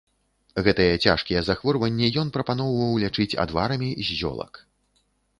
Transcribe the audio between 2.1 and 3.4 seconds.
ён прапаноўваў лячыць